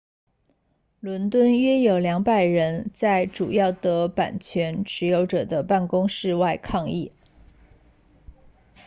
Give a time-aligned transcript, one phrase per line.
[0.99, 7.11] 伦敦约有200人在主要的版权持有者的办公室外抗议